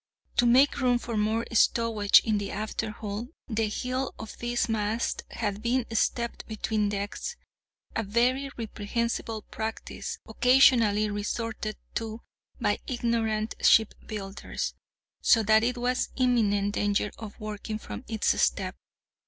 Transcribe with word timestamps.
To 0.37 0.47
make 0.47 0.79
room 0.79 0.97
for 0.97 1.15
more 1.15 1.45
stowage 1.53 2.21
in 2.21 2.39
the 2.39 2.49
afterhold, 2.49 3.27
the 3.47 3.67
heel 3.67 4.15
of 4.17 4.35
this 4.39 4.67
mast 4.67 5.21
had 5.29 5.61
been 5.61 5.85
stepped 5.95 6.47
between 6.47 6.89
decks 6.89 7.35
(a 7.95 8.01
very 8.01 8.49
reprehensible 8.57 9.43
practice, 9.43 10.17
occasionally 10.27 11.07
resorted 11.11 11.77
to 11.93 12.21
by 12.59 12.79
ignorant 12.87 13.53
ship 13.61 13.93
builders), 14.07 14.73
so 15.21 15.43
that 15.43 15.63
it 15.63 15.77
was 15.77 16.09
in 16.15 16.35
imminent 16.35 16.73
danger 16.73 17.11
of 17.19 17.39
working 17.39 17.77
from 17.77 18.03
its 18.07 18.41
step. 18.41 18.75